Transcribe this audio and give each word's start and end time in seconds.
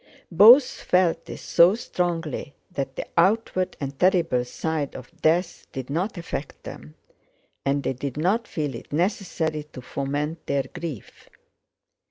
Both 0.31 0.67
felt 0.81 1.25
this 1.25 1.43
so 1.43 1.75
strongly 1.75 2.55
that 2.71 2.95
the 2.95 3.05
outward 3.15 3.77
and 3.79 3.99
terrible 3.99 4.43
side 4.45 4.95
of 4.95 5.11
death 5.21 5.67
did 5.73 5.91
not 5.91 6.17
affect 6.17 6.63
them 6.63 6.95
and 7.63 7.83
they 7.83 7.93
did 7.93 8.17
not 8.17 8.47
feel 8.47 8.73
it 8.73 8.91
necessary 8.91 9.61
to 9.73 9.81
foment 9.83 10.47
their 10.47 10.63
grief. 10.73 11.29